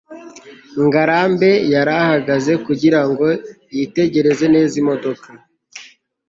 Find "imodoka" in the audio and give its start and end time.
4.81-5.27